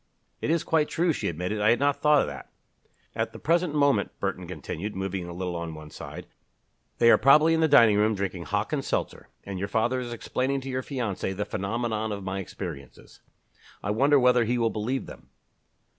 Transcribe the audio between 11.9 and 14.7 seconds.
of my experiences. I wonder whether he